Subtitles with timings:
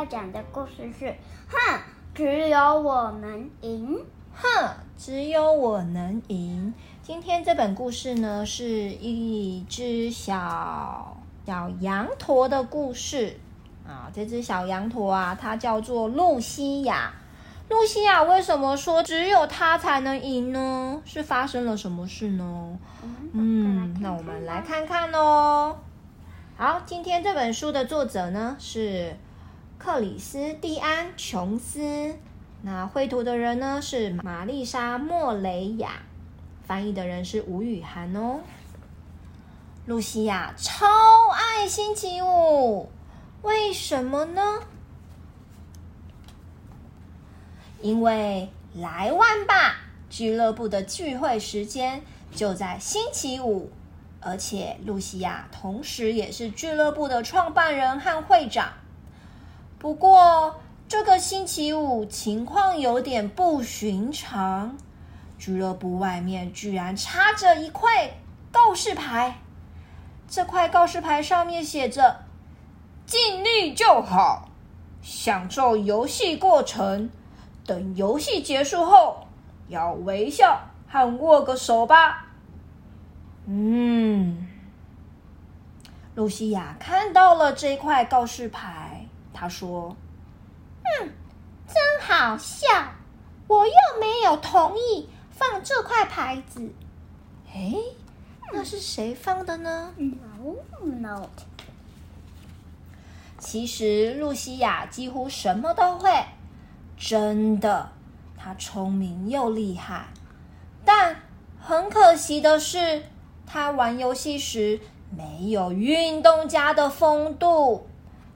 [0.00, 1.14] 要讲的故事是：
[1.46, 1.78] 哼，
[2.14, 3.98] 只有我能赢。
[4.32, 6.72] 哼，只有我能赢。
[7.02, 13.38] 今天这本故事呢，是一只小小羊驼的故事
[13.86, 14.10] 啊。
[14.14, 17.12] 这只小羊驼啊，它叫做露西亚。
[17.68, 21.02] 露西亚为什么说只有它才能赢呢？
[21.04, 22.78] 是发生了什么事呢？
[23.34, 25.76] 嗯，那我们来看看哦。
[26.56, 29.14] 好，今天这本书的作者呢是
[29.82, 32.14] 克里斯蒂安·琼斯。
[32.60, 36.02] 那绘图的人呢是玛丽莎·莫雷亚，
[36.62, 38.40] 翻译的人是吴雨涵哦。
[39.86, 40.86] 露西亚超
[41.32, 42.90] 爱星期五，
[43.40, 44.60] 为什么呢？
[47.80, 49.76] 因为来万吧
[50.10, 52.02] 俱乐部的聚会时间
[52.36, 53.72] 就在星期五，
[54.20, 58.74] 而且露西亚同时也是俱乐部的创办人和会长。
[59.80, 64.76] 不过，这个星期五情况有点不寻常，
[65.38, 68.10] 俱乐部外面居然插着一块
[68.52, 69.38] 告示牌。
[70.28, 72.24] 这块告示牌上面写着
[73.06, 74.50] ：“尽力就好，
[75.00, 77.08] 享受游戏过程。
[77.64, 79.28] 等游戏结束后，
[79.68, 82.26] 要微笑和握个手吧。”
[83.48, 84.46] 嗯，
[86.14, 88.89] 露西亚看到了这块告示牌，
[89.32, 89.96] 她说。
[90.82, 91.12] 嗯，
[91.66, 92.66] 真好笑！
[93.46, 96.72] 我又没有同意放这块牌子。
[97.52, 97.74] 哎，
[98.52, 101.28] 那是谁放的呢？No, no.
[103.38, 106.10] 其实露西亚几乎什么都会，
[106.96, 107.90] 真的，
[108.38, 110.06] 她聪明又厉害。
[110.84, 111.16] 但
[111.58, 113.02] 很可惜的是，
[113.46, 114.80] 她玩游戏时
[115.16, 117.88] 没有运动家的风度。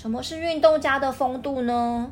[0.00, 2.08] 什么是运动家的风度呢？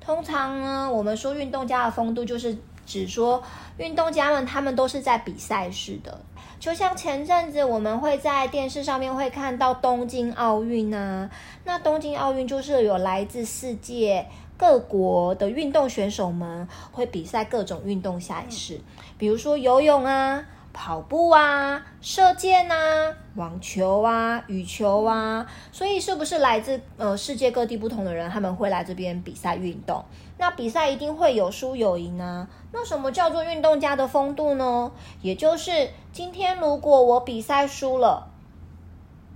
[0.00, 3.40] 通常呢，我们说运动家的风度，就是指说
[3.76, 6.20] 运动家们他们都是在比赛式的。
[6.58, 11.30] 就像前阵子我们会在电视上面会看到东京奥运啊，
[11.62, 14.26] 那东京奥运就是有来自世界
[14.56, 18.80] 各国的运动选手们会比赛各种运动赛事，
[19.16, 20.44] 比如说游泳啊。
[20.72, 30.04] 跑步啊，射箭啊，网球啊，羽球啊，所以是不是来自呃世界各地不同的人，他们会来这边比赛运动？
[30.38, 32.48] 那比赛一定会有输有赢啊。
[32.72, 34.92] 那什么叫做运动家的风度呢？
[35.20, 38.28] 也就是今天如果我比赛输了，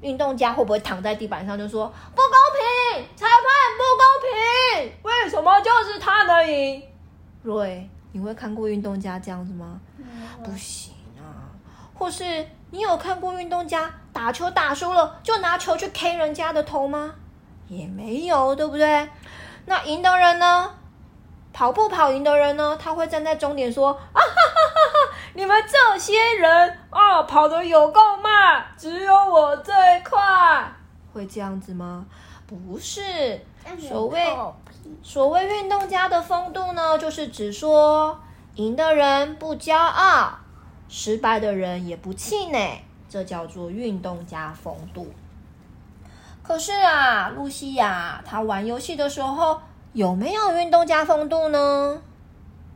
[0.00, 3.44] 运动家会不会躺在地板上就说不公平，裁判
[3.76, 4.92] 不公平？
[5.02, 6.82] 为什么就是他能赢？
[7.42, 9.80] 瑞，你会看过运动家这样子吗？
[10.42, 10.94] 不行。
[11.94, 17.14] 或是你有看过运动家打球打输了就拿球去 K 人家的头吗？
[17.68, 19.08] 也没有，对不对？
[19.66, 20.70] 那赢的人呢？
[21.52, 22.76] 跑步跑赢的人呢？
[22.82, 25.16] 他会站在终点说：“啊哈哈哈哈！
[25.34, 29.72] 你们这些人啊，跑得有够慢，只有我最
[30.04, 30.20] 快。”
[31.14, 32.04] 会这样子吗？
[32.46, 33.40] 不是，
[33.78, 34.36] 所谓
[35.02, 38.20] 所谓运动家的风度呢，就是指说
[38.56, 40.38] 赢的人不骄傲。
[40.96, 42.78] 失败的人也不气馁，
[43.08, 45.12] 这叫做运动家风度。
[46.40, 49.60] 可是啊，露西亚她玩游戏的时候
[49.92, 52.00] 有没有运动家风度呢？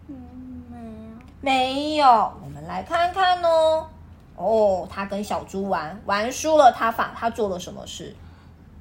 [0.08, 1.94] 嗯，没有。
[1.94, 2.08] 没有。
[2.42, 3.86] 我们来看看哦。
[4.34, 8.16] 哦，他跟小猪玩，玩输了，他反他做了什么事？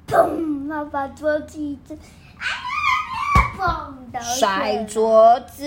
[0.08, 0.68] 砰！
[0.68, 1.96] 他把桌子一直
[3.60, 5.64] 啊，摔桌子，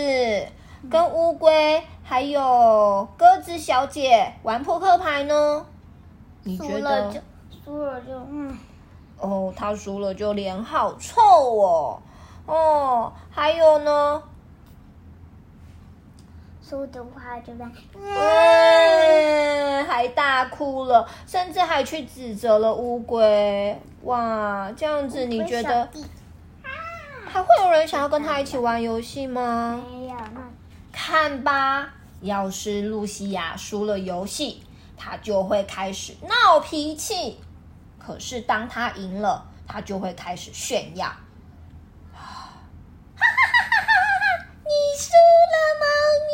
[0.89, 1.83] 跟乌龟。
[2.03, 5.65] 还有鸽子小姐玩扑克牌呢？
[6.43, 7.21] 你觉得输了就
[7.63, 8.57] 输了就嗯
[9.17, 12.01] 哦，他输了就脸好臭哦
[12.47, 14.21] 哦，还有呢，
[16.61, 23.79] 输的话就在嗯，还大哭了，甚至还去指责了乌龟。
[24.03, 25.87] 哇，这样子你觉得
[27.25, 29.81] 还会有人想要跟他一起玩游戏吗？
[30.91, 31.93] 看吧。
[32.21, 34.63] 要是露西亚输了游戏，
[34.95, 37.39] 她就会开始闹脾气；
[37.97, 41.07] 可是当她赢了，她就会开始炫耀。
[41.07, 41.17] 哈
[42.17, 43.87] 哈哈哈
[44.19, 44.45] 哈！
[44.63, 45.13] 你输
[45.51, 45.85] 了，猫
[46.27, 46.31] 咪！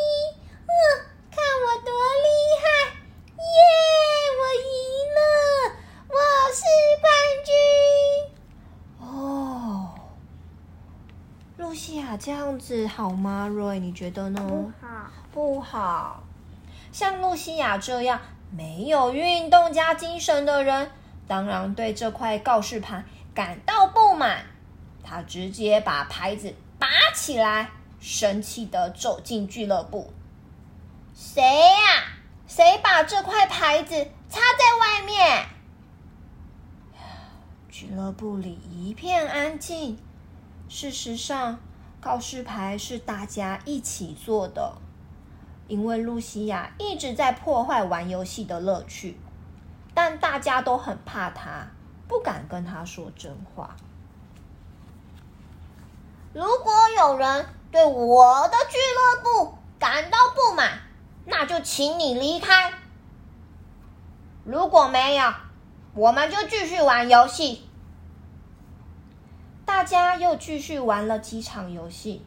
[0.66, 0.70] 嗯，
[1.30, 1.90] 看我多
[2.24, 2.28] 厉
[2.60, 2.66] 害！
[3.38, 3.40] 耶，
[4.38, 4.68] 我赢
[5.16, 5.18] 了，
[6.10, 6.14] 我
[6.52, 6.60] 是
[7.00, 7.08] 冠
[7.46, 7.50] 军！
[9.00, 9.96] 哦，
[11.56, 14.40] 露西亚这样子好吗？Roy，你觉得呢？
[14.40, 15.10] 不好。
[15.30, 16.22] 不好，
[16.90, 18.18] 像露西亚这样
[18.50, 20.90] 没有运动家精神的人，
[21.26, 23.04] 当然对这块告示牌
[23.34, 24.46] 感到不满。
[25.04, 27.68] 他直接把牌子拔起来，
[28.00, 30.10] 生气的走进俱乐部。
[31.14, 32.04] 谁呀？
[32.46, 33.94] 谁把这块牌子
[34.30, 35.46] 插在外面？
[37.68, 39.98] 俱乐部里一片安静。
[40.70, 41.58] 事实上，
[42.00, 44.74] 告示牌是大家一起做的，
[45.66, 49.18] 因为露西亚一直在破坏玩游戏的乐趣，
[49.94, 51.66] 但大家都很怕她，
[52.06, 53.76] 不敢跟她说真话。
[56.32, 60.78] 如果有人对我的俱乐部感到不满，
[61.24, 62.72] 那就请你离开。
[64.44, 65.32] 如果没有，
[65.94, 67.67] 我们就继续玩游戏。
[69.78, 72.24] 大家又继续玩了几场游戏，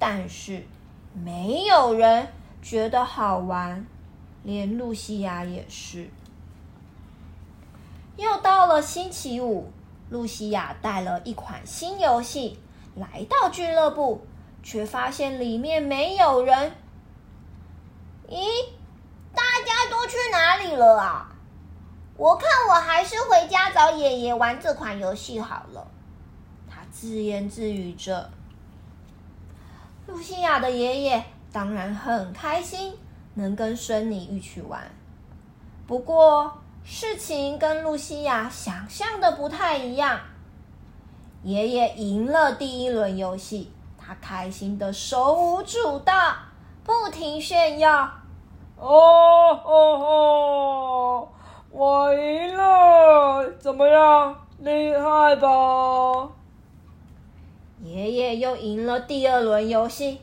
[0.00, 0.66] 但是
[1.14, 2.26] 没有人
[2.60, 3.86] 觉得好玩，
[4.42, 6.10] 连露西亚也是。
[8.16, 9.70] 又到了星期五，
[10.10, 12.58] 露西亚带了一款新游戏
[12.96, 14.26] 来到俱乐部，
[14.64, 16.72] 却发现里面没有人。
[18.28, 18.44] 咦，
[19.32, 21.30] 大家都去哪里了啊？
[22.16, 25.86] 我看我还是回家找爷爷玩这款游戏好了。
[26.92, 28.30] 自言自语着，
[30.06, 32.92] 露西亚的爷爷当然很开心，
[33.34, 34.78] 能跟孙女一起玩。
[35.86, 40.20] 不过事情跟露西亚想象的不太一样。
[41.42, 46.34] 爷爷赢了第一轮游戏，他开心的手舞足蹈，
[46.84, 48.04] 不停炫耀
[48.76, 51.28] ：“哦哦哦，
[51.70, 54.36] 我赢了，怎么样？
[54.58, 55.48] 厉害吧？”
[57.82, 60.20] 爷爷又赢了第二轮游戏，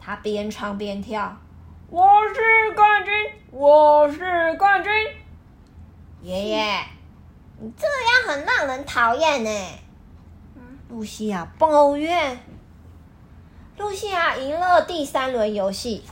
[0.00, 1.36] 他边唱边跳
[1.90, 3.12] ：“我是冠军，
[3.50, 4.90] 我是冠军。”
[6.22, 6.64] 爷爷，
[7.60, 9.50] 你这样很让人讨厌呢。
[10.88, 12.40] 露西亚抱怨。
[13.76, 16.02] 露西亚赢了第三轮游戏，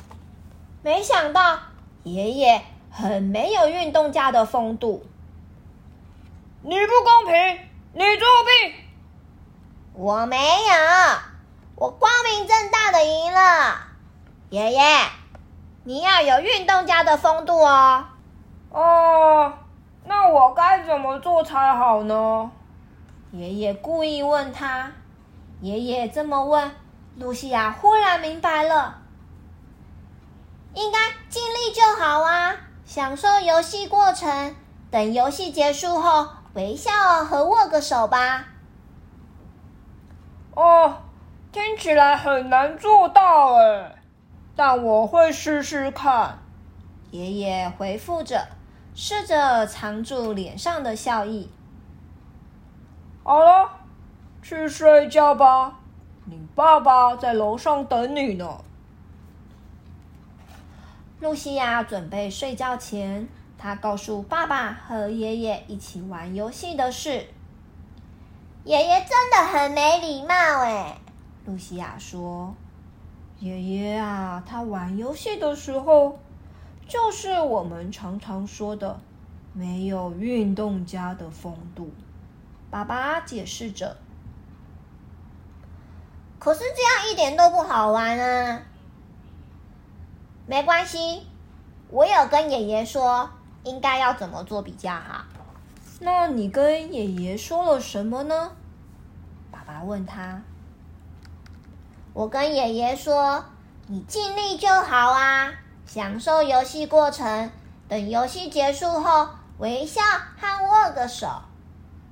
[0.82, 1.60] 没想到
[2.02, 2.60] 爷爷
[2.90, 5.06] 很没有运动家的风度。
[6.62, 7.58] 你不公平，
[7.94, 8.89] 你作弊。
[9.92, 11.18] 我没有，
[11.74, 13.76] 我光明正大的赢了。
[14.48, 14.80] 爷爷，
[15.84, 18.04] 你要有运动家的风度哦。
[18.70, 19.52] 哦，
[20.04, 22.50] 那我该怎么做才好呢？
[23.32, 24.92] 爷爷故意问他。
[25.60, 26.70] 爷爷这么问，
[27.16, 28.98] 露西亚忽然明白了，
[30.72, 30.98] 应该
[31.28, 32.56] 尽力就好啊，
[32.86, 34.54] 享受游戏过程。
[34.90, 36.90] 等游戏结束后，微笑
[37.24, 38.46] 和握个手吧。
[40.60, 40.94] 哦，
[41.50, 43.94] 听起来很难做到哎，
[44.54, 46.38] 但我会试试看。
[47.10, 48.46] 爷爷回复着，
[48.94, 51.48] 试着藏住脸上的笑意。
[53.22, 53.70] 好了，
[54.42, 55.78] 去睡觉吧，
[56.26, 58.58] 你爸爸在楼上等你呢。
[61.20, 63.26] 露西亚准备睡觉前，
[63.56, 67.28] 她告诉爸爸和爷爷一起玩游戏的事。
[68.64, 70.98] 爷爷真的很没礼貌哎，
[71.46, 72.54] 露西亚说
[73.40, 76.18] ：“爷爷啊，他玩游戏的时候，
[76.86, 79.00] 就是我们常常说的
[79.54, 81.90] 没有运动家的风度。”
[82.70, 83.96] 爸爸解释着
[86.38, 88.62] ：“可是这样一点都不好玩啊！”
[90.46, 91.26] 没关系，
[91.88, 93.30] 我有跟爷爷说
[93.64, 95.24] 应该要怎么做比较好。
[96.02, 98.52] 那你跟爷爷说了什么呢？
[99.52, 100.40] 爸爸问他。
[102.14, 103.44] 我跟爷爷说
[103.86, 105.52] ：“你尽力就好啊，
[105.84, 107.50] 享受游戏过程。
[107.86, 109.28] 等游戏结束后，
[109.58, 110.00] 微笑
[110.38, 111.28] 和握个手。”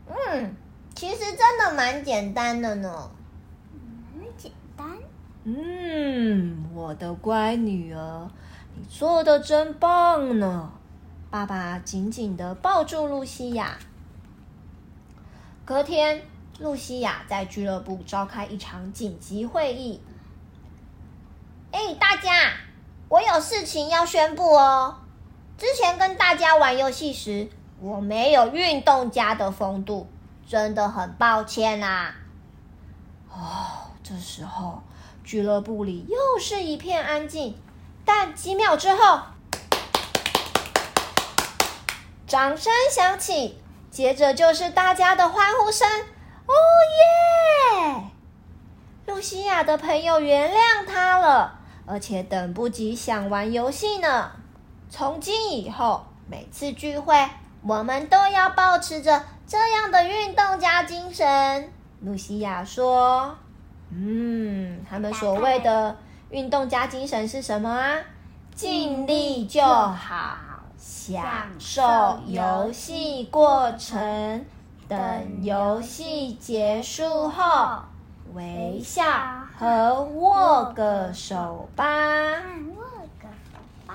[0.07, 0.55] 嗯，
[0.95, 3.11] 其实真的蛮简单的呢。
[3.73, 4.87] 嗯，简单。
[5.45, 8.29] 嗯，我的乖女儿，
[8.77, 10.73] 你做的真棒呢。
[11.31, 13.79] 爸爸紧紧的抱住露西亚。
[15.67, 16.23] 隔天，
[16.59, 20.01] 露西亚在俱乐部召开一场紧急会议。
[21.71, 22.33] 哎，大家，
[23.11, 25.01] 我有事情要宣布哦。
[25.59, 30.09] 之前跟大家玩游戏时，我没有运动家的风度，
[30.47, 32.15] 真的很抱歉啊。
[33.31, 34.83] 哦，这时候
[35.23, 37.55] 俱乐部里又是一片安静，
[38.07, 39.21] 但几秒之后。
[42.39, 43.59] 掌声响起，
[43.91, 45.89] 接着就是大家的欢呼声。
[46.47, 46.55] 哦
[47.83, 48.05] 耶！
[49.07, 54.31] 露西亚的朋友原谅她了，而且等不及想玩游戏呢。
[54.89, 57.29] 从今以后，每次聚会
[57.61, 61.73] 我们都要保持着这样的运动家精神。
[62.03, 63.37] 露西亚说
[63.91, 65.97] ：“嗯，他们所谓的
[66.31, 67.99] 运动家精神是什么啊？
[68.55, 70.39] 尽力就好，
[70.91, 71.21] 享
[71.59, 71.83] 受
[72.27, 74.47] 游戏过程，
[74.89, 74.99] 等
[75.45, 77.83] 游戏结束后，
[78.33, 79.05] 微笑
[79.59, 81.85] 和握个手吧。
[81.85, 82.85] 握
[83.21, 83.95] 个手吧。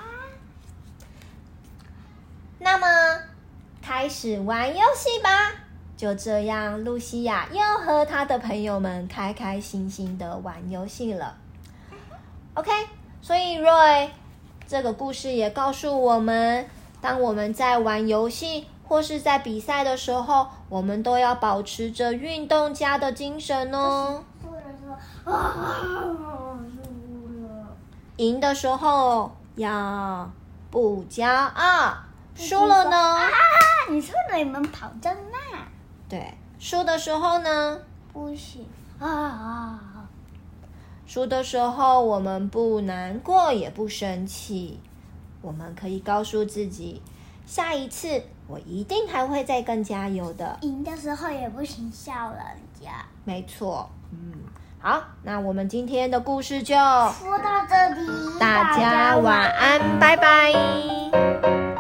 [2.59, 2.88] 那么，
[3.81, 5.29] 开始玩游戏吧。
[5.97, 11.38] 就这样，露西亚又和她的朋友们开开心心的玩游戏了。
[12.53, 12.69] OK，
[13.19, 14.09] 所以 Roy。
[14.65, 16.65] 这个故事也告诉我们，
[17.03, 24.24] 当我们在玩游戏或是在比赛的时候，我们都要保持着运动家的精神哦。
[28.15, 30.31] 赢的时候要
[30.72, 31.93] 不骄傲，
[32.36, 32.95] 输了呢？
[32.95, 33.27] 啊，
[33.89, 35.67] 你输了，你们跑真慢。
[36.07, 37.79] 对，输的时候呢？
[38.13, 38.65] 不行
[39.00, 39.79] 啊啊！
[41.05, 44.79] 输的时候，我们不难过，也不生气，
[45.43, 47.00] 我们可以告诉自己，
[47.45, 50.57] 下一次我一定还会再更加油的。
[50.62, 52.41] 赢的时候也不行，笑人
[52.81, 53.05] 家。
[53.25, 54.33] 没错，嗯，
[54.79, 61.72] 好，那我们今天的故事就说到这里，大家晚安，拜拜。